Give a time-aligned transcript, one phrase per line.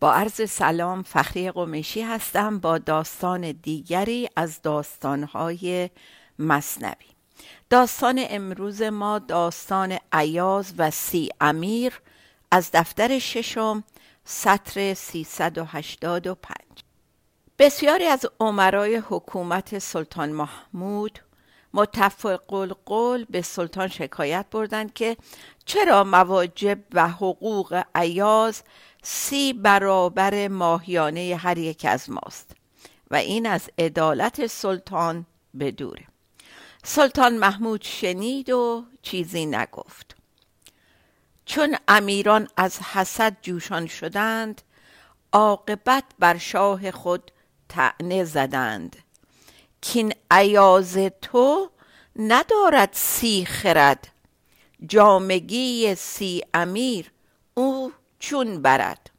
[0.00, 5.90] با عرض سلام فخری قمیشی هستم با داستان دیگری از داستانهای
[6.38, 7.06] مصنوی.
[7.70, 12.00] داستان امروز ما داستان عیاز و سی امیر
[12.50, 13.84] از دفتر ششم
[14.24, 16.36] سطر 385
[17.58, 21.18] بسیاری از عمرای حکومت سلطان محمود
[21.74, 25.16] متفق القول به سلطان شکایت بردند که
[25.64, 28.62] چرا مواجب و حقوق عیاز
[29.02, 32.50] سی برابر ماهیانه هر یک از ماست
[33.10, 36.04] و این از عدالت سلطان به دوره.
[36.84, 40.16] سلطان محمود شنید و چیزی نگفت.
[41.44, 44.62] چون امیران از حسد جوشان شدند
[45.32, 47.30] عاقبت بر شاه خود
[47.68, 48.96] تعنه زدند.
[49.80, 51.70] کین عیاز تو
[52.16, 54.08] ندارد سی خرد.
[54.86, 57.10] جامگی سی امیر
[57.54, 59.10] او چون برد.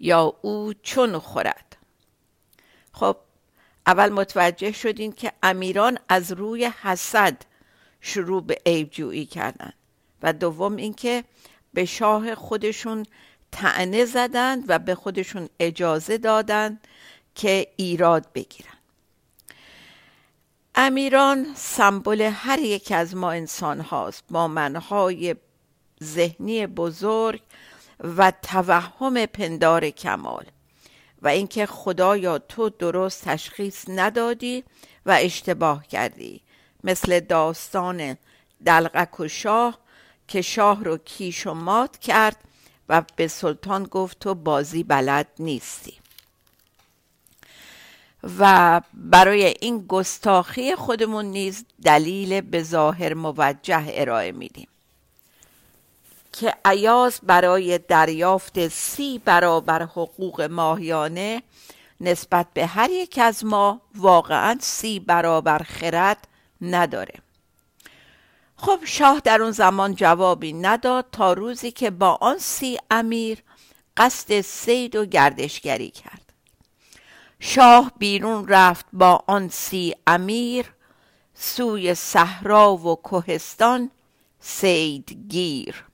[0.00, 1.76] یا او چون خورد.
[2.92, 3.16] خب
[3.86, 7.42] اول متوجه شدین که امیران از روی حسد
[8.00, 9.72] شروع به عیب جویی کردن
[10.22, 11.24] و دوم اینکه
[11.74, 13.06] به شاه خودشون
[13.52, 16.88] تعنه زدند و به خودشون اجازه دادند
[17.34, 18.73] که ایراد بگیرن.
[20.76, 24.24] امیران سمبل هر یک از ما انسان هاست.
[24.30, 25.36] با منهای
[26.02, 27.40] ذهنی بزرگ
[28.00, 30.44] و توهم پندار کمال.
[31.22, 34.64] و اینکه خدایا تو درست تشخیص ندادی
[35.06, 36.40] و اشتباه کردی.
[36.84, 38.16] مثل داستان
[38.66, 39.78] دلغک و شاه
[40.28, 42.36] که شاه رو کیش و مات کرد
[42.88, 46.03] و به سلطان گفت تو بازی بلد نیستی.
[48.38, 54.68] و برای این گستاخی خودمون نیز دلیل به ظاهر موجه ارائه میدیم.
[56.32, 61.42] که عیاز برای دریافت سی برابر حقوق ماهیانه
[62.00, 66.28] نسبت به هر یک از ما واقعا سی برابر خرد
[66.60, 67.14] نداره.
[68.56, 73.42] خب شاه در اون زمان جوابی نداد تا روزی که با آن سی امیر
[73.96, 76.23] قصد سید و گردشگری کرد.
[77.46, 80.66] شاه بیرون رفت با آن سی امیر
[81.34, 83.90] سوی صحرا و کوهستان
[84.40, 85.84] سیدگیر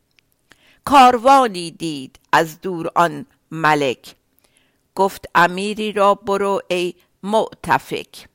[0.84, 4.14] کاروانی دید از دور آن ملک.
[4.94, 8.28] گفت امیری را برو ای معتفک.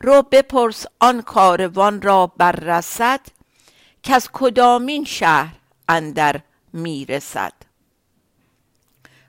[0.00, 3.20] رو بپرس آن کاروان را بررسد
[4.02, 5.56] که از کدامین شهر
[5.88, 6.40] اندر
[6.72, 7.52] می‌رسد.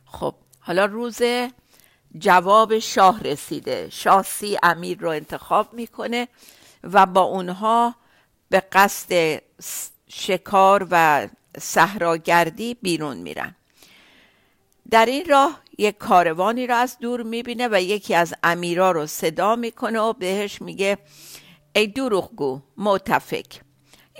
[0.06, 1.22] خب حالا روز
[2.18, 3.90] جواب شاه رسیده.
[3.92, 6.28] شاه سی امیر رو انتخاب می‌کنه
[6.84, 7.96] و با اونها
[8.50, 9.42] به قصد
[10.09, 11.28] شکار و
[11.59, 13.56] صحراگردی بیرون میرن.
[14.90, 19.56] در این راه یک کاروانی را از دور می‌بینه و یکی از امیرا رو صدا
[19.56, 20.97] می‌کنه و بهش میگه
[21.76, 23.62] ای دروغگو متفک.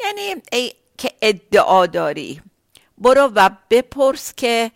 [0.04, 2.42] یعنی ای که ادعا داری.
[2.98, 4.72] برو و بپرس که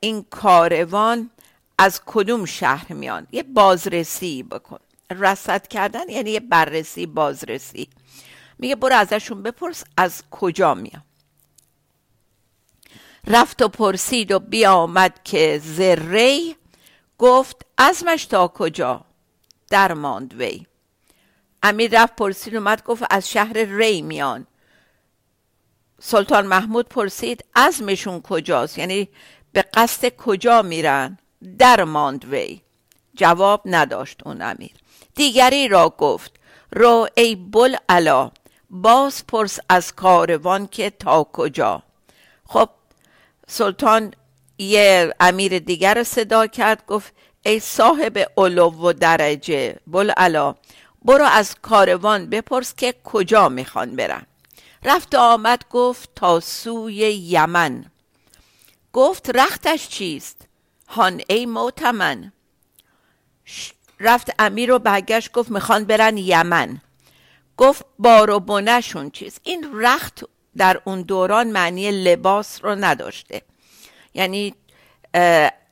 [0.00, 1.30] این کاروان
[1.78, 4.78] از کدوم شهر میان؟ یه بازرسی بکن.
[5.10, 7.88] رصد کردن یعنی یه بررسی بازرسی.
[8.58, 11.02] میگه برو ازشون بپرس از کجا میان.
[13.26, 16.56] رفت و پرسید و بیامد که زری
[17.18, 19.04] گفت ازمش تا کجا؟
[19.70, 20.66] در ماند وی.
[21.62, 24.46] امیر رفت پرسید اومد گفت از شهر ری میان.
[26.00, 29.08] سلطان محمود پرسید ازمشون کجاست؟ یعنی
[29.52, 31.18] به قصد کجا میرن؟
[31.58, 32.60] در ماند وی.
[33.14, 34.72] جواب نداشت اون امیر.
[35.14, 36.32] دیگری را گفت
[36.72, 38.30] رو ای بل علا
[38.70, 41.82] باز پرس از کاروان که تا کجا.
[42.48, 42.68] خب
[43.46, 44.14] سلطان
[44.58, 47.12] یه امیر دیگر صدا کرد گفت
[47.46, 50.54] ای صاحب علو و درجه بل علا
[51.04, 54.26] برو از کاروان بپرس که کجا می‌خوان برن.
[54.84, 57.84] رفت آمد گفت تا سوی یمن.
[58.92, 60.48] گفت رختش چیست؟
[60.88, 62.32] هان ای موتمن
[64.00, 66.80] رفت امیر و برگشت گفت می‌خوان برن یمن.
[67.56, 70.24] گفت بار و بنشون چیز این رخت
[70.56, 73.42] در اون دوران معنی لباس رو نداشته.
[74.14, 74.54] یعنی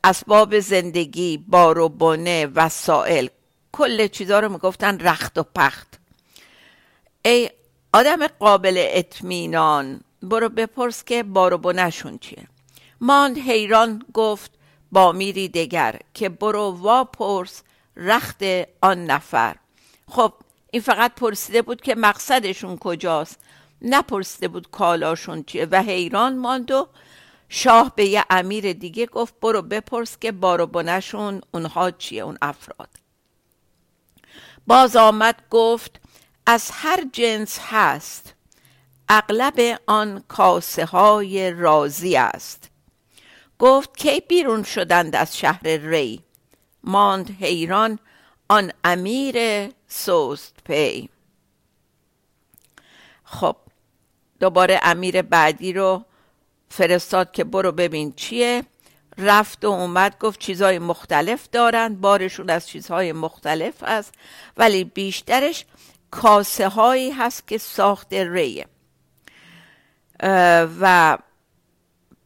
[0.05, 3.31] اسباب زندگی بار و بنه وسایل
[3.73, 5.99] کل چیزا رو می‌گفتن رخت و پخت.
[7.25, 7.51] ای
[7.93, 12.47] آدم قابل اطمینان برو بپرس که بار و بنهشون چیه.
[13.01, 14.51] ماند حیران گفت
[14.95, 17.63] با میری دگر که برو وا پرس
[17.97, 18.43] رخت
[18.83, 19.57] آن نفر.
[20.09, 20.33] خب
[20.71, 23.41] این فقط پرسیده بود که مقصدشون کجاست.
[23.83, 26.89] نپرسیده بود کالاشون چیه و حیران ماند و
[27.49, 32.89] شاه به یه امیر دیگه گفت برو بپرس که بارو بنشون اونها چیه اون افراد.
[34.67, 36.01] باز آمد گفت
[36.47, 38.35] از هر جنس هست
[39.09, 42.74] اغلب آن کاسه های رازی است.
[43.59, 46.23] گفت کی بیرون شدند از شهر ری؟
[46.85, 47.99] ماند حیران
[48.49, 51.09] آن امیر سوست پی.
[53.25, 53.57] خب
[54.41, 56.05] دوباره امیر بعدی رو
[56.69, 58.65] فرستاد که برو ببین چیه.
[59.19, 64.15] رفت و اومد گفت چیزهای مختلف دارن بارشون از چیزهای مختلف است
[64.57, 65.65] ولی بیشترش
[66.11, 68.67] کاسه هایی هست که ساخت ریه.
[70.81, 71.19] و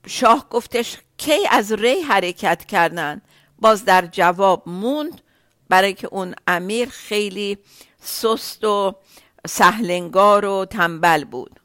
[0.07, 3.23] شاه گفتش کی از ری حرکت کردن؟
[3.59, 5.21] باز در جواب موند
[5.69, 7.59] برای که اون امیر خیلی
[8.01, 8.95] سست و
[9.47, 11.61] سهلنگار و تنبل بود.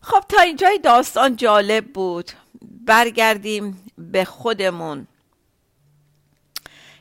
[0.00, 2.30] خب تا اینجای داستان جالب بود.
[2.62, 5.06] برگردیم به خودمون.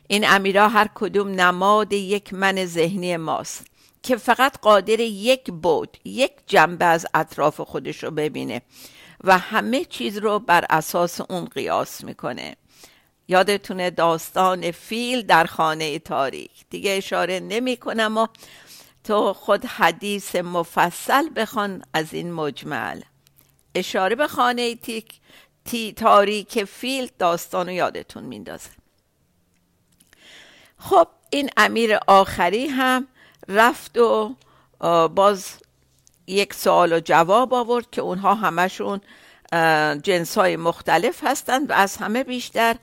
[0.07, 3.65] این امیرا هر کدوم نماد یک من ذهنی ماست
[4.03, 8.61] که فقط قادر یک بود یک جنبه از اطراف خودش رو ببینه.
[9.23, 12.55] و همه چیز رو بر اساس اون قیاس می‌کنه.
[13.27, 16.51] یادتونه داستان فیل در خانه تاریک.
[16.69, 18.27] دیگه اشاره نمی کنم و
[19.03, 23.01] تو خود حدیث مفصل بخوان از این مجمل.
[23.75, 25.19] اشاره به خانه تیک
[25.65, 28.69] تی تاریک فیل داستان رو یادتون میندازه
[30.77, 33.07] خب این امیر آخری هم
[33.47, 34.35] رفت و
[35.07, 35.53] باز
[36.29, 39.01] یک سوال و جواب آورد که اونها همشون
[40.03, 42.75] جنس های مختلف هستند و از همه بیشتر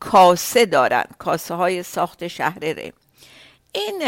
[0.00, 2.92] کاسه دارن کاسه های ساخت شهر ره.
[3.72, 4.02] این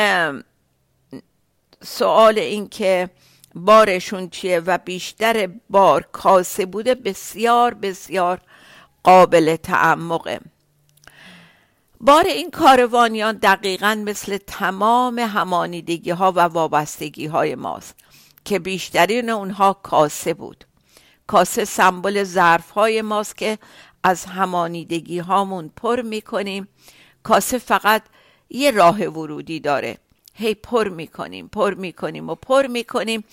[1.83, 3.11] سوال این که
[3.55, 8.41] بارشون چیه و بیشتر بار کاسه بوده بسیار بسیار
[9.03, 10.41] قابل تعمقه.
[12.01, 17.95] بار این کاروانیان دقیقا مثل تمام همانیدگی ها و وابستگی های ماست.
[18.47, 20.65] که بیشترین اونها کاسه بود.
[21.27, 23.59] کاسه سمبل ظرف های ماست که
[24.03, 26.69] از همانیدگی هامون پر می‌کنیم.
[27.23, 28.03] کاسه فقط
[28.51, 29.99] یه راه ورودی داره.
[30.35, 33.25] هی پر می‌کنیم پر می‌کنیم و پر می‌کنیم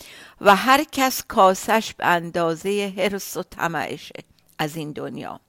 [0.42, 4.24] و هر کس کاسش به اندازه حرس و طمعشه
[4.60, 5.40] از این دنیا.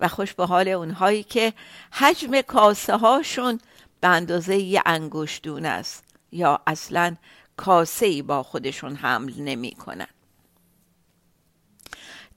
[0.00, 1.52] و خوش به حال اونهایی که
[1.92, 3.60] حجم کاسه هاشون
[4.00, 7.16] به اندازه یه انگشتون است یا اصلا
[7.56, 10.06] کاسه با خودشون حمل نمی‌کنن.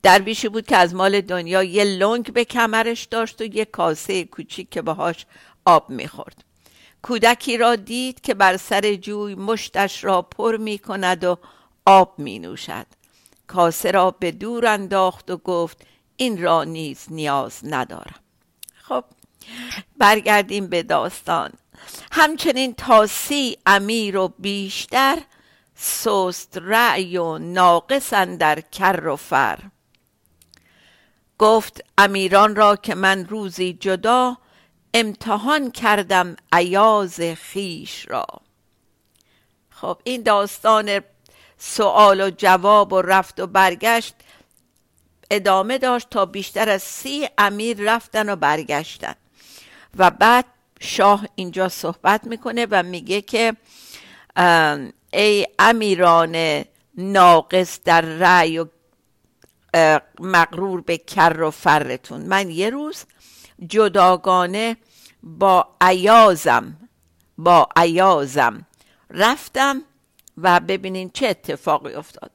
[0.04, 4.70] درویشی بود که از مال دنیا یه لنگ به کمرش داشت و یه کاسه کوچیک
[4.70, 5.26] که باهاش
[5.66, 6.44] آب می‌خورد.
[7.02, 11.38] کودکی را دید که بر سر جوی مشتش را پر می کند و
[11.86, 12.86] آب می نوشد
[13.48, 15.82] کاسه را به دور انداخت و گفت
[16.18, 18.20] این را نیز نیاز ندارم.
[18.76, 19.04] خب
[19.98, 21.52] برگردیم به داستان.
[22.12, 25.18] همچنین تاسی امیر و بیشتر
[25.76, 29.60] سست رأی و ناقص در کر و فر.
[31.40, 34.38] گفت امیران را که من روزی جدا
[34.94, 38.26] امتحان کردم عیاز خیش را.
[39.70, 41.02] خب این داستان
[41.58, 44.16] سوال و جواب و رفت و برگشت
[45.32, 49.16] ادامه داشت تا بیشتر از سی امیر رفتن و برگشتن.
[49.98, 50.46] و بعد
[50.80, 53.54] شاه اینجا صحبت می‌کنه و میگه که
[55.14, 56.66] ای امیران
[56.98, 58.66] ناقص در رأی و
[60.20, 62.22] مغرور به کر و فرتون.
[62.22, 63.06] من یه روز
[63.68, 64.78] جداگانه
[65.24, 66.78] با عیازم
[67.38, 68.66] با عیازم
[69.10, 69.84] رفتم
[70.38, 72.32] و ببینین چه اتفاقی افتاد.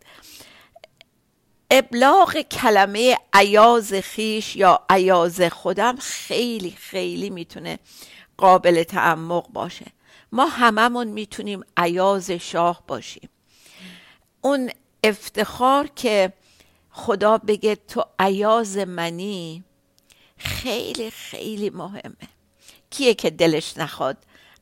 [1.70, 7.78] ابلاغ کلمه عیاز خیش یا عیاز خودم خیلی خیلی می‌تونه
[8.36, 9.86] قابل تعمق باشه.
[10.32, 13.28] ما هممون می‌تونیم عیاز شاه باشیم.
[14.40, 14.70] اون
[15.04, 16.32] افتخار که
[16.90, 19.64] خدا بگه تو عیاز منی
[20.36, 22.28] خیلی خیلی مهمه.
[22.90, 24.16] کیه که دلش نخواد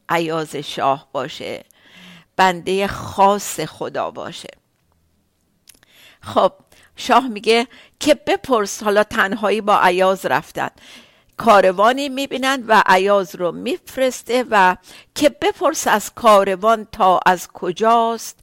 [0.08, 1.64] عیاز شاه باشه؟
[2.36, 4.48] بنده خاص خدا باشه.
[6.20, 6.52] خب
[6.96, 7.66] شاه میگه
[8.00, 10.70] که بپرس حالا تنهایی با عیاز رفتن.
[11.40, 14.76] کاروانی می‌بینند و عیاز رو میفرسته و
[15.14, 18.40] که بپرس از کاروان تا از کجاست.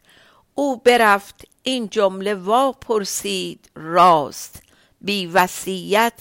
[0.56, 4.64] او برفت این جمله وا پرسید راست.
[5.02, 6.14] بی وصیت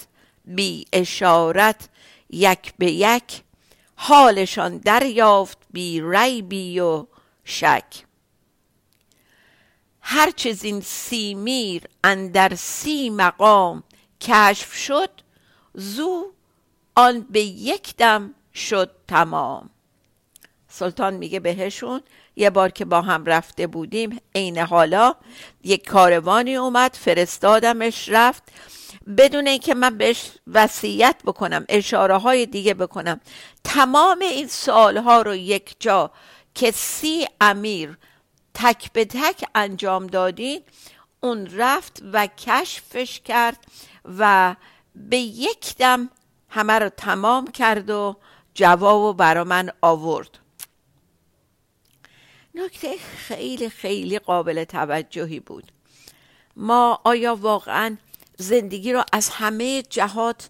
[0.45, 1.89] بی اشارت
[2.29, 3.41] یک به یک
[3.95, 7.05] حالشان دریافت بی ریبی و
[7.43, 8.05] شک.
[10.01, 13.83] هر چیز این سی میر اندر سی مقام
[14.21, 15.09] کشف شد
[15.73, 16.36] زو
[16.97, 19.69] آن به یک دم شد تمام.
[20.69, 22.01] سلطان میگه بهشون
[22.35, 25.15] یه بار که با هم رفته بودیم عین حالا
[25.63, 28.43] یک کاروانی اومد فرستادمش رفت.
[29.17, 33.19] بدون اینکه من بهش وصیت بکنم اشاره های دیگه بکنم.
[33.63, 36.11] تمام این سالها رو یک جا
[36.55, 37.97] که سی امیر
[38.53, 40.61] تک به تک انجام دادین
[41.19, 43.57] اون رفت و کشفش کرد
[44.19, 44.55] و
[44.95, 46.09] به یک دم
[46.49, 48.15] همه رو تمام کرد و
[48.53, 50.39] جواب برا من آورد.
[52.55, 55.71] نکته خیلی خیلی قابل توجهی بود.
[56.55, 57.97] ما آیا واقعا
[58.37, 60.49] زندگی رو از همه جهات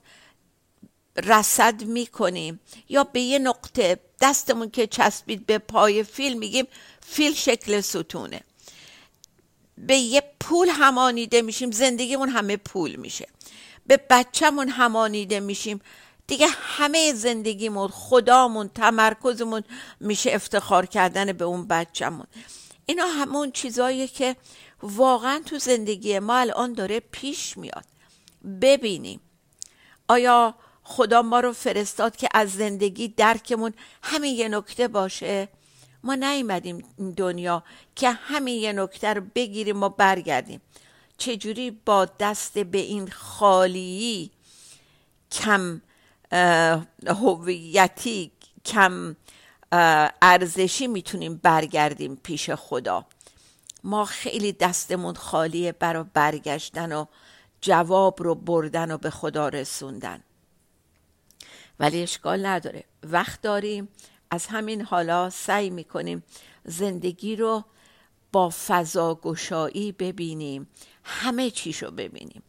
[1.23, 6.67] رصد می‌کنیم یا به یه نقطه دستمون که چسبید به پای فیل میگیم
[7.01, 8.41] فیل شکل ستونه.
[9.77, 13.27] به یه پول همانیده میشیم زندگیمون همه پول میشه.
[13.88, 15.82] به بچهمون همانیده میشیم.
[16.27, 19.63] دیگه همه زندگیمون خدامون تمرکزمون
[20.00, 22.27] میشه افتخار کردن به اون بچهمون.
[22.86, 24.36] اینا همون چیزاییه که
[24.84, 27.86] واقعا تو زندگی ما الان داره پیش میاد.
[28.62, 29.20] ببینیم
[30.08, 35.48] آیا خدا ما رو فرستاد که از زندگی درکمون همین یه نکته باشه؟
[36.03, 36.84] ما نیومدیم
[37.17, 37.63] دنیا
[37.96, 40.62] که همین یه نکته رو بگیریم و برگردیم.
[41.17, 44.31] چجوری با دست به این خالی
[45.31, 45.81] کم
[47.07, 48.31] هویتی
[48.65, 49.15] کم
[50.21, 53.05] ارزشی می‌تونیم برگردیم پیش خدا؟
[53.83, 57.05] ما خیلی دستمون خالیه برای برگشتن و
[57.62, 60.24] جواب رو بردن و به خدا رسوندن.
[61.79, 62.83] ولی اشکال نداره.
[63.03, 63.88] وقت داریم.
[64.31, 66.24] از همین حالا سعی می‌کنیم
[66.65, 67.63] زندگی رو
[68.31, 70.67] با فضا گشایی ببینیم.
[71.07, 72.43] همه چیشو ببینیم.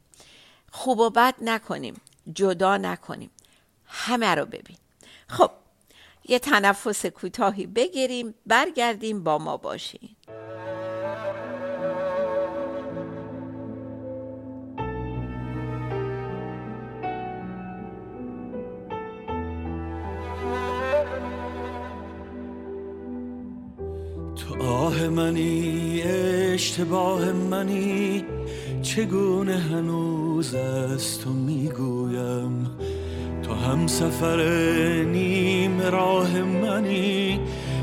[0.70, 1.94] خوب و بد نکنیم.
[2.34, 3.30] جدا نکنیم.
[3.84, 4.76] همه رو ببین.
[5.28, 5.50] خب
[6.28, 10.08] یه تنفس کوتاهی بگیریم برگردیم با ما باشین.
[24.36, 28.24] تو آه منی اشتباه منی.
[28.88, 32.66] چگونه هنوز از تو می‌گویم؟
[33.42, 34.42] تو هم سفر
[35.12, 37.40] نیم راه منی.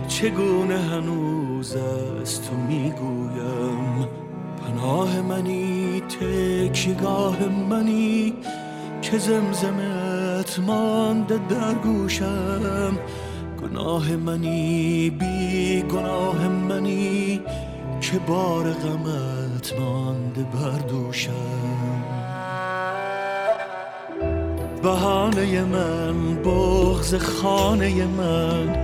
[0.07, 4.07] چگونه هنوز از تو می‌گویم؟
[4.65, 7.37] پناه منی تکیگاه
[7.69, 8.33] منی.
[9.01, 12.97] که زمزمت مانده در گوشم.
[13.61, 17.41] گناه منی بی گناه منی.
[18.01, 18.73] که بار
[19.65, 21.31] غمت مانده بر دوشم.
[24.83, 28.77] بهانه من بغز خانه من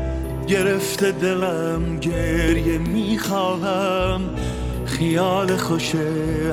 [0.47, 4.21] گرفته دلم گریه می‌خواهم.
[4.85, 5.95] خیال خوش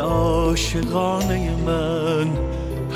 [0.01, 2.29] عاشقانه من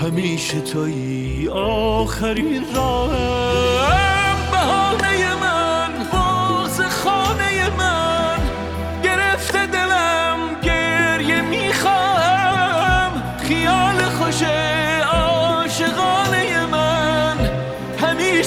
[0.02, 4.01] همیشه توی آخرین راهم.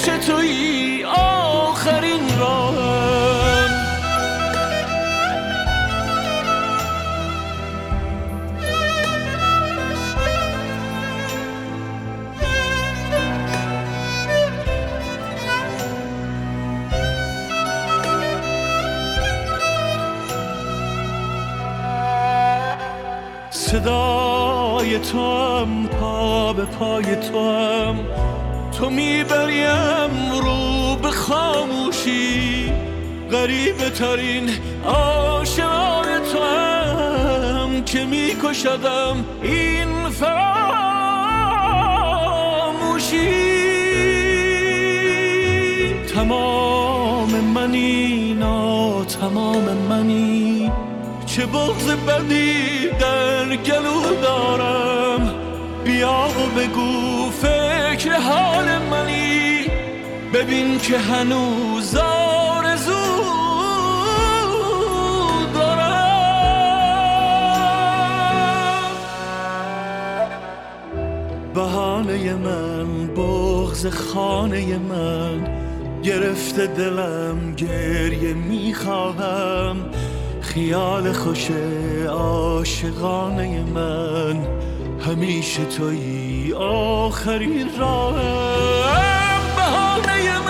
[0.08, 3.70] همیشه توی آخرین راهم.
[23.50, 28.25] صدای تو هم پا به پای تو هم
[28.78, 32.72] تو می‌بریم رو به خاموشی.
[33.32, 34.50] غریب ترین
[34.86, 40.46] آشنای تو هم که میکشدم این فراموشی.
[46.14, 50.72] تمام منی نا تمام منی.
[51.26, 54.75] چه بغز بدی در گلو دارم.
[55.86, 59.66] بیا و بگو فکر حال منی.
[60.34, 62.92] ببین که هنوز آرزو
[71.54, 75.48] بهانه من بغز خانه من.
[76.02, 79.76] گرفته دلم گریه می‌خواهم
[80.40, 81.50] خیال خوش
[82.08, 84.65] عاشقانه من.
[85.06, 90.45] همیشه توی آخرین راهم بهانه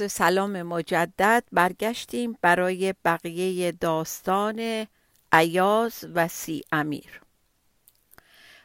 [0.00, 4.86] عرض سلام مجدد برگشتیم برای بقیه داستان
[5.32, 7.20] عیاز و سی امیر.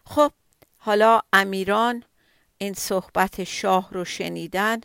[0.05, 0.31] خب
[0.77, 2.03] حالا امیران
[2.57, 4.81] این صحبت شاه رو شنیدن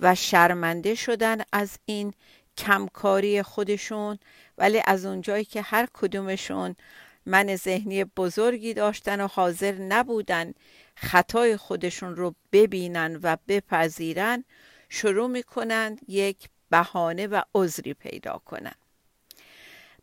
[0.00, 2.14] و شرمنده شدن از این
[2.58, 4.18] کمکاری خودشون
[4.58, 6.76] ولی از اونجایی که هر کدومشون
[7.26, 10.52] من ذهنی بزرگی داشتن و حاضر نبودن
[10.96, 14.44] خطای خودشون رو ببینن و بپذیرن
[14.88, 18.78] شروع می‌کنند یک بهانه و عذری پیدا کنند.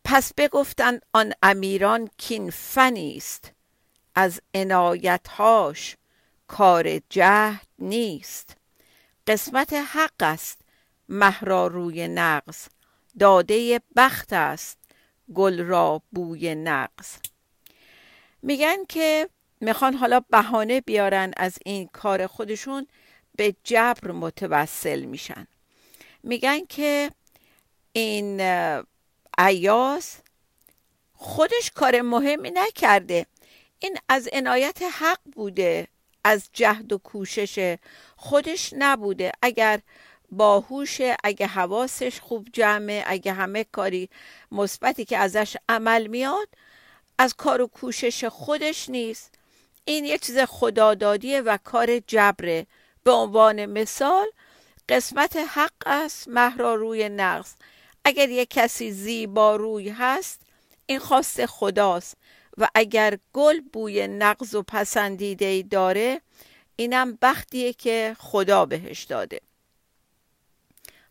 [0.04, 3.52] پس بگفتند آن امیران کین فنی است.
[4.14, 5.96] از عنایتهاش
[6.46, 8.56] کار جهد نیست.
[9.26, 10.60] قسمت حق است.
[11.08, 12.66] مه را روی نغز
[13.18, 14.78] داده بخت است.
[15.34, 17.16] گل را بوی نغز
[18.42, 19.28] میگن که
[19.60, 22.86] می‌خوان حالا بهانه بیارن از این کار خودشون
[23.36, 25.46] به جبر متوسل میشن.
[26.22, 27.10] میگن که
[27.92, 28.40] این
[29.38, 30.16] عیاز
[31.14, 33.26] خودش کار مهمی نکرده.
[33.78, 35.88] این از عنایت حق بوده
[36.24, 37.76] از جهد و کوشش
[38.16, 39.32] خودش نبوده.
[39.42, 39.80] اگر
[40.30, 44.08] باهوشه اگه حواسش خوب جمعه اگه همه کاری
[44.52, 46.48] مثبتی که ازش عمل میاد
[47.18, 49.34] از کار و کوشش خودش نیست.
[49.84, 52.66] این یه چیز خدادادیه و کار جبره.
[53.06, 54.26] به عنوان مثال
[54.88, 57.54] قسمت حق است مه را روی نقص
[58.04, 60.40] اگر یک کسی زیبا روی هست
[60.86, 62.16] این خواست خداست.
[62.58, 66.20] و اگر گل بوی نقض و پسندیده داره
[66.76, 69.40] اینم بختیه که خدا بهش داده.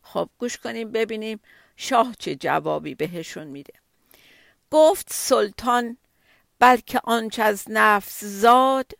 [0.02, 1.40] خب گوش کنیم ببینیم
[1.76, 3.74] شاه چه جوابی بهشون میده.
[4.70, 5.96] گفت سلطان
[6.58, 8.92] بلکه آنچه از نفس زاد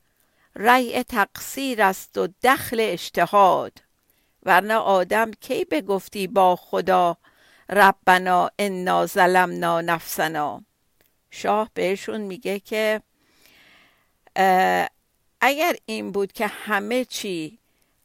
[0.56, 3.72] ریع تقصیر است و دخل اجتهاد.
[4.42, 7.16] ورنه آدم کی بگفتی با خدا
[7.70, 10.62] ربنا انا ظلمنا نفسنا.
[11.30, 13.02] شاه بهشون میگه که
[15.40, 17.58] اگر این بود که همه چی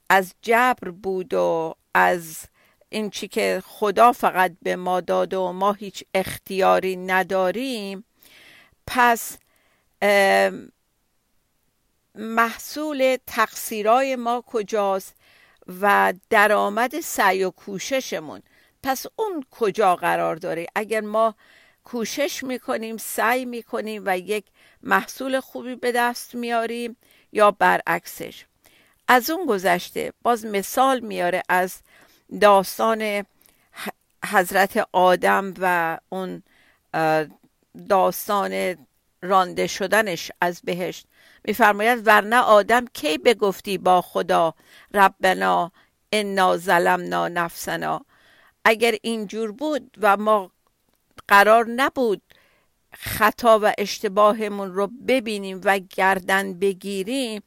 [0.10, 2.46] از جبر بود و از
[2.90, 8.06] این چی که خدا فقط به ما داده و ما هیچ اختیاری نداریم
[8.88, 9.38] پس
[12.16, 15.16] محصول تقصیرای ما کجاست
[15.82, 18.42] و درآمد سعی و کوششمون.
[18.84, 21.36] پس اون کجا قرار داره؟ اگر ما
[21.84, 24.46] کوشش می‌کنیم سعی می‌کنیم و یک
[24.84, 26.98] محصول خوبی به دست میاریم
[27.32, 28.46] یا برعکسش.
[29.08, 31.76] از اون گذشته باز مثال میاره از
[32.42, 33.26] داستان
[34.26, 36.44] حضرت آدم و اون
[37.90, 38.78] داستان
[39.22, 41.08] رانده شدنش از بهشت.
[41.44, 44.54] میفرماید ورنه آدم کی بگفتی با خدا
[44.94, 45.72] ربنا
[46.12, 48.06] انا ظلمنا نفسنا؟
[48.66, 50.52] اگر اینجور بود و ما
[51.28, 52.22] قرار نبود
[52.94, 57.42] خطا و اشتباهمون رو ببینیم و گردن بگیریم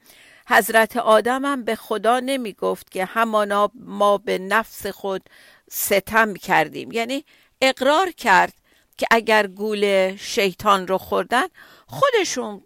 [0.48, 5.30] حضرت آدم هم به خدا نمی گفت که همانا ما به نفس خود
[5.70, 6.92] ستم کردیم.
[6.92, 7.24] یعنی
[7.61, 8.54] اقرار کرد
[8.98, 11.46] که اگر گول شیطان رو خوردن
[11.87, 12.62] خودشون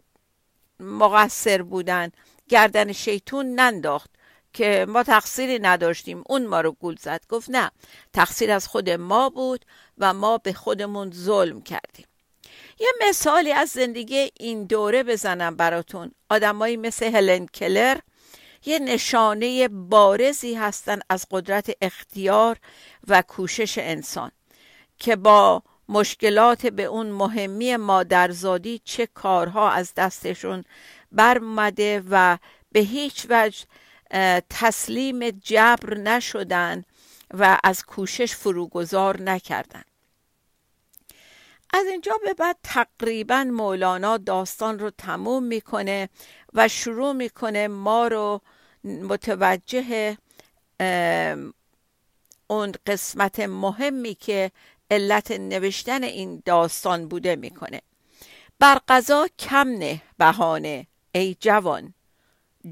[0.81, 2.11] مقصر بودن.
[2.49, 4.11] گردن شیطون ننداخت
[4.53, 6.25] که ما تقصیری نداشتیم.
[6.29, 7.21] اون ما رو گول زد.
[7.29, 7.71] گفت نه
[8.13, 9.65] تقصیر از خود ما بود
[9.99, 12.07] و ما به خودمون ظلم کردیم.
[12.81, 16.13] یه مثالی از زندگی این دوره بزنم براتون.
[16.31, 17.99] آدمایی مثل هلن کلر
[18.65, 22.57] یه نشانه بارزی هستن از قدرت اختیار
[23.09, 24.31] و کوشش انسان
[24.99, 30.65] که با مشکلات به اون مهمی مادرزادی چه کارها از دستشون
[31.13, 32.39] برمده و
[32.73, 33.65] به هیچ وجه
[34.51, 36.85] تسلیم جبر نشدن
[37.35, 39.83] و از کوشش فروگذار نکردن.
[41.73, 46.09] از اینجا به بعد تقریبا مولانا داستان رو تموم می‌کنه
[46.55, 48.41] و شروع می‌کنه ما رو
[48.85, 50.17] متوجه
[52.47, 54.51] اون قسمت مهمی که
[54.91, 57.83] علت نوشتن این داستان بوده می‌کنه.
[58.59, 61.95] بر قضا کم نه بهانه ای جوان.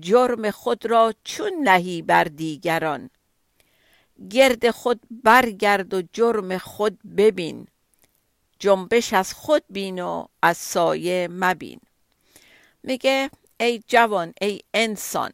[0.00, 3.10] جرم خود را چون نهی بر دیگران.
[4.30, 7.66] گرد خود برگرد و جرم خود ببین.
[8.58, 11.80] جنبش از خود بین و از سایه مبین.
[12.82, 15.32] میگه ای جوان ای انسان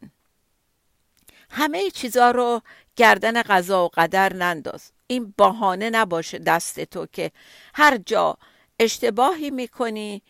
[1.49, 2.61] همه چیزا رو
[2.95, 4.91] گردن قضا و قدر ننداز.
[5.13, 7.31] این بهانه نباشه دست تو که
[7.73, 8.37] هر جا
[8.79, 10.21] اشتباهی می‌کنی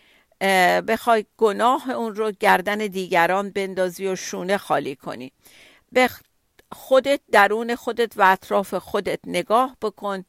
[0.87, 5.31] بخوای گناه اون رو گردن دیگران بندازی و شونه خالی کنی.
[5.91, 6.09] به
[6.71, 10.25] خودت درون خودت و اطراف خودت نگاه بکن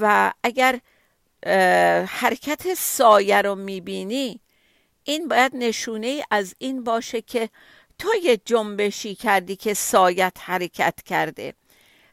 [0.00, 0.80] و اگر
[2.06, 4.40] حرکت سایه رو می‌بینی
[5.04, 7.48] این باید نشونه از این باشه که
[7.98, 11.54] تو یه جنبشی کردی که سایت حرکت کرده.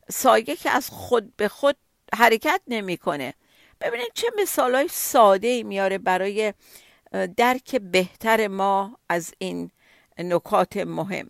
[0.09, 1.75] سایه که از خود به خود
[2.15, 3.33] حرکت نمی‌کنه.
[3.81, 6.53] ببینید چه مثال های ساده ای میاره برای
[7.37, 9.71] درک بهتر ما از این
[10.17, 11.29] نکات مهم.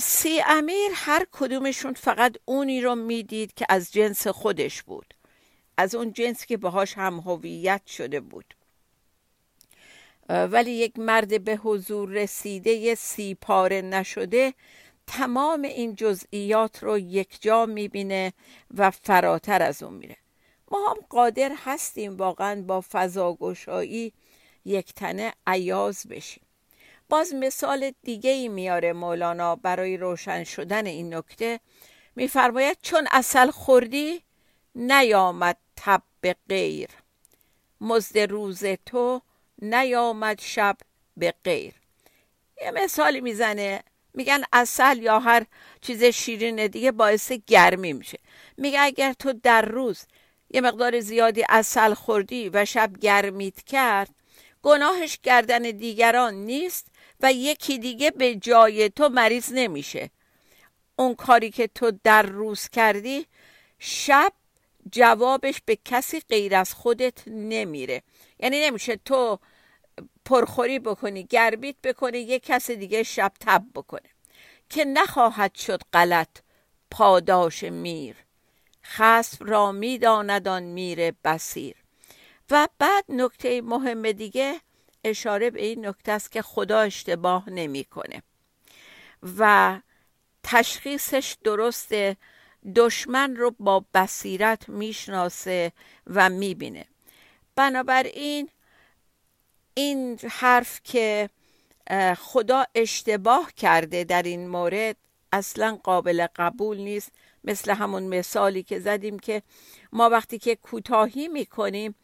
[0.00, 5.14] سی امیر هر کدومشون فقط اونی رو می‌دید که از جنس خودش بود.
[5.76, 8.54] از اون جنس که باهاش هم هویت شده بود.
[10.28, 14.54] ولی یک مرد به حضور رسیده سی پاره نشده
[15.06, 18.32] تمام این جزئیات رو یک جا می‌بینه
[18.74, 20.16] و فراتر از اون میره.
[20.70, 24.12] ما هم قادر هستیم واقعا با فضاگشایی
[24.64, 26.42] یک تنه عیاز بشیم.
[27.08, 31.60] باز مثال دیگه ای میاره مولانا برای روشن شدن این نکته.
[32.16, 34.22] میفرماید چون اصل خوردی
[34.74, 36.88] نیامد تب به غیر.
[37.80, 39.22] مزد روز تو
[39.62, 40.76] نیامد شب
[41.16, 41.74] به غیر.
[42.62, 43.82] یه مثالی می‌زنه.
[44.14, 45.46] میگن اصل یا هر
[45.80, 48.18] چیز شیرین دیگه باعث گرمی میشه.
[48.56, 50.06] میگه اگر تو در روز
[50.50, 54.14] یه مقدار زیادی اصل خوردی و شب گرمیت کرد
[54.62, 56.86] گناهش گردن دیگران نیست
[57.20, 60.10] و یکی دیگه به جای تو مریض نمیشه.
[60.96, 63.26] اون کاری که تو در روز کردی
[63.78, 64.32] شب
[64.92, 68.02] جوابش به کسی غیر از خودت نمیره.
[68.40, 69.38] یعنی نمیشه تو
[70.24, 74.10] پرخوری بکنی گربیت بکنی یه کس دیگه شب تب بکنه.
[74.68, 76.28] که نخواهد شد غلط
[76.90, 78.16] پاداش میر.
[78.84, 81.76] خصف را میداندان میر بسیر
[82.50, 84.60] و بعد نکته مهم دیگه
[85.04, 88.22] اشاره به این نکته است که خدا اشتباه نمی‌کنه.
[89.38, 89.80] و
[90.42, 92.16] تشخیصش درسته
[92.76, 95.72] دشمن رو با بصیرت می‌شناسه
[96.06, 96.84] و می‌بینه.
[97.56, 98.48] بنابراین
[99.74, 101.30] این حرف که
[102.18, 104.96] خدا اشتباه کرده در این مورد
[105.32, 107.12] اصلا قابل قبول نیست.
[107.44, 109.42] مثل همون مثالی که زدیم که
[109.92, 111.94] ما وقتی که کوتاهی می‌کنیم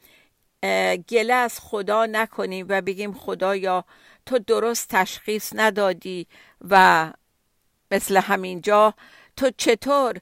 [1.08, 3.84] گله از خدا نکنیم و بگیم خدایا
[4.26, 6.26] تو درست تشخیص ندادی
[6.70, 7.12] و
[7.90, 8.94] مثل همینجا
[9.36, 10.20] تو چطور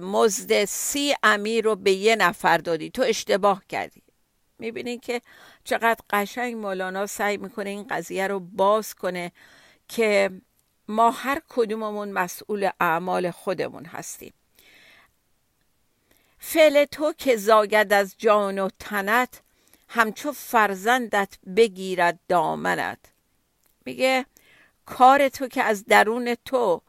[0.00, 4.02] مزد سی امیر رو به یه نفر دادی؟ تو اشتباه کردی.
[4.58, 5.20] می‌بینین که
[5.64, 9.32] چقدر قشنگ مولانا سعی می‌کنه این قضیه رو باز کنه
[9.88, 10.30] که
[10.88, 14.32] ما هر کدوممون مسئول اعمال خودمون هستیم.
[16.38, 19.42] فعل تو که زاید از جان و تنت
[19.88, 22.98] همچو فرزندت بگیرد دامنت.
[23.84, 24.26] میگه
[24.86, 26.82] کار تو که از درون تو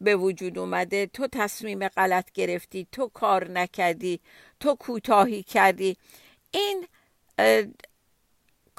[0.00, 4.20] به وجود اومده تو تصمیم غلط گرفتی تو کار نکردی
[4.60, 5.96] تو کوتاهی کردی.
[6.50, 6.86] این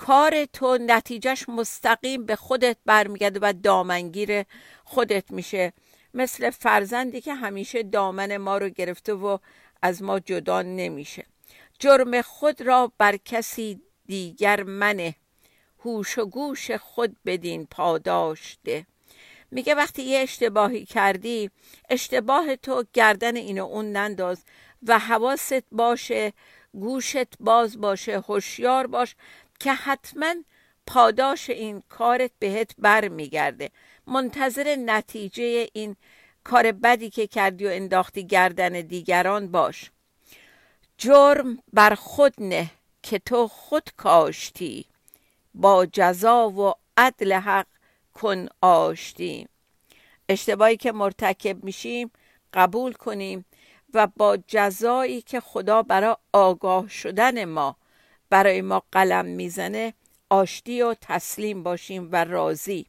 [0.01, 4.43] کار تو نتیجهش مستقیم به خودت برمیگرده و دامنگیر
[4.83, 5.73] خودت میشه.
[6.13, 9.37] مثل فرزندی که همیشه دامن ما رو گرفته و
[9.81, 11.25] از ما جدا نمیشه.
[11.79, 15.15] جرم خود را بر کسی دیگر منه.
[15.79, 18.85] هوش و گوش خود بدین پاداشته
[19.51, 21.51] میگه وقتی یه اشتباهی کردی
[21.89, 24.43] اشتباه تو گردن این و اون ننداز
[24.87, 26.33] و حواست باشه
[26.73, 29.15] گوشت باز باشه هوشیار باش
[29.63, 30.36] که حتما
[30.88, 33.69] پاداش این کارت بهت بر میگرده
[34.08, 35.95] منتظر نتیجه این
[36.43, 39.91] کار بدی که کردی و انداختی گردن دیگران باش.
[40.97, 42.71] جرم بر خود نه
[43.04, 44.86] که تو خود کاشتی.
[45.56, 47.67] با جزا و عدل حق
[48.13, 49.47] کن آشتی.
[50.30, 52.12] اشتباهی که مرتکب میشیم
[52.54, 53.45] قبول کنیم
[53.93, 57.76] و با جزایی که خدا برای آگاه شدن ما
[58.31, 59.93] برای ما قلم می‌زنه
[60.29, 62.85] آشتی و تسلیم باشیم و راضی.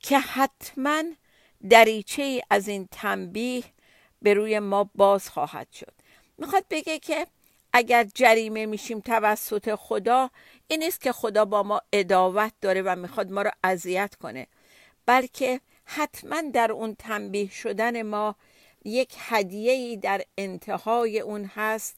[0.00, 1.02] که حتما
[1.70, 3.64] دریچه ای از این تنبیه
[4.22, 5.92] به روی ما باز خواهد شد.
[6.38, 7.26] می‌خواد بگه که
[7.72, 10.30] اگر جریمه میشیم توسط خدا
[10.68, 14.46] این نیست که خدا با ما اداوت داره و می‌خواد ما رو اذیت کنه
[15.06, 18.36] بلکه حتما در اون تنبیه شدن ما
[18.84, 21.96] یک هدیه در انتهای اون هست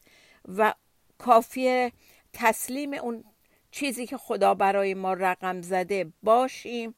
[0.49, 0.75] و
[1.19, 1.93] کافی
[2.35, 3.25] تسلیم اون
[3.71, 6.95] چیزی که خدا برای ما رقم زده باشیم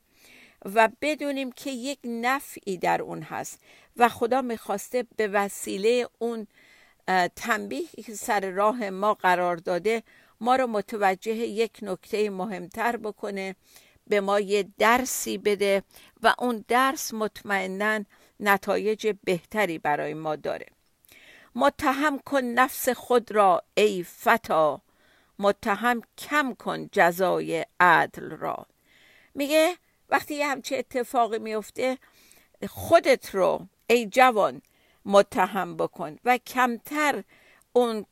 [0.64, 3.62] و بدونیم که یک نفعی در اون هست
[3.96, 6.46] و خدا می‌خواسته به وسیله اون
[7.36, 10.02] تنبیهی که سر راه ما قرار داده
[10.40, 13.56] ما رو متوجه یک نکته مهمتر بکنه
[14.06, 15.82] به ما یه درسی بده
[16.22, 18.04] و اون درس مطمئنا
[18.40, 20.66] نتایج بهتری برای ما داره.
[21.54, 24.80] متهم کن نفس خود را ای فتا.
[25.38, 28.66] متهم کم کن جزای عدل را.
[29.34, 29.76] میگه
[30.08, 31.98] وقتی یه همچه اتفاقی میفته
[32.68, 34.62] خودت رو ای جوان
[35.04, 37.24] متهم بکن و کمتر
[37.72, 38.06] اون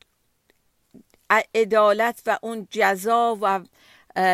[1.55, 3.61] عدالت و اون جزا و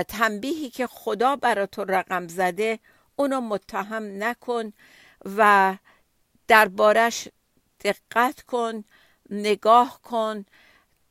[0.08, 2.78] تنبیهی که خدا برا تو رقم زده
[3.16, 4.72] اونو متهم نکن
[5.36, 5.76] و
[6.48, 7.28] دربارش
[7.84, 8.84] دقت کن
[9.30, 10.44] نگاه کن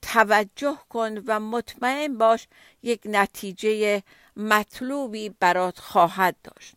[0.01, 2.47] توجه کن و مطمئن باش
[2.83, 4.03] یک نتیجه
[4.35, 6.73] مطلوبی برات خواهد داشت.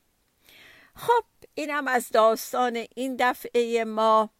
[0.94, 4.30] خب اینم از داستان این دفعه ما.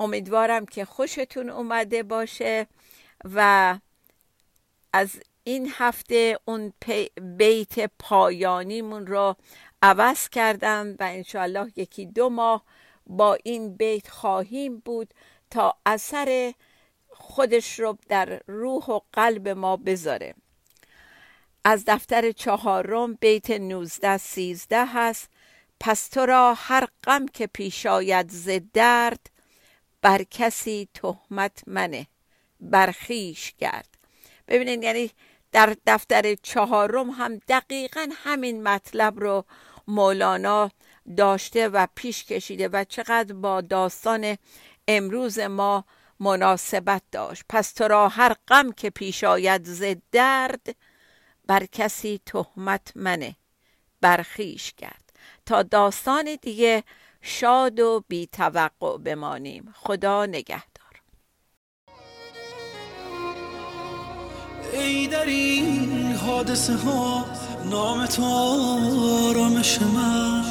[0.00, 2.66] امیدوارم که خوشتون اومده باشه
[3.24, 3.78] و
[4.92, 6.72] از این هفته اون
[7.36, 9.36] بیت پایانیمون رو
[9.82, 12.64] عوض کردم و انشاءالله یکی دو ماه
[13.06, 15.14] با این بیت خواهیم بود
[15.50, 16.54] تا اثر
[17.30, 20.34] خودش رو در روح و قلب ما بذاره.
[21.64, 25.30] از دفتر چهارم بیت نوزده سیزده هست
[25.80, 29.30] پس تو را هر غم که پیش آید ز درد
[30.02, 32.06] بر کسی تهمت منه
[32.60, 33.88] برخیش کرد
[34.48, 35.10] ببینید یعنی
[35.52, 39.44] در دفتر چهارم هم دقیقا همین مطلب رو
[39.88, 40.70] مولانا
[41.16, 44.36] داشته و پیش کشیده و چقدر با داستان
[44.88, 45.84] امروز ما
[46.20, 47.44] مناسبت داشت.
[47.48, 50.76] پس تو را هر غم که پیش آید ز درد
[51.46, 53.36] بر کسی تهمت منه
[54.00, 55.12] برخیش کرد
[55.46, 56.84] تا داستان دیگه
[57.22, 59.74] شاد و بی توقع بمانیم.
[59.76, 61.02] خدا نگهدار.
[64.72, 67.24] ای در این حادثه ها
[67.64, 68.24] نام تو
[69.28, 70.44] آرامش من.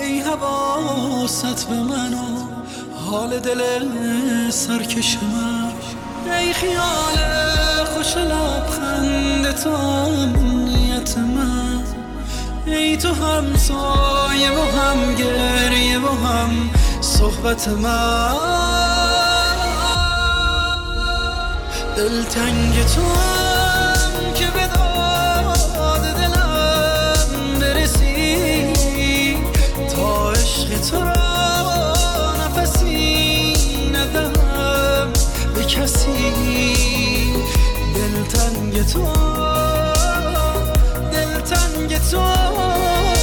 [0.00, 2.14] ای حواست به من
[3.10, 3.62] حال دل
[4.50, 5.72] سرکش من.
[6.32, 11.84] ای خیال خوش لبخند تو امنیت من.
[12.66, 18.34] ای تو هم سایه و هم گریه و هم صحبت من.
[21.96, 23.47] دلتنگ تو
[37.94, 39.12] دلتنگ تو
[41.12, 43.17] دلتنگ تو.